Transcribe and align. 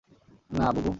না, 0.51 0.65
বুবু! 0.71 0.89